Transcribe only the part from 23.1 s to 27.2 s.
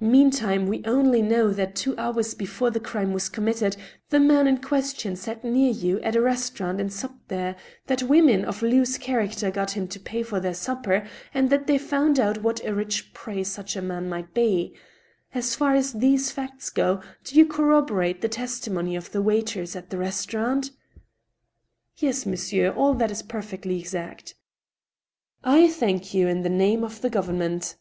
is perfectly exact."" I thank you, in the name of the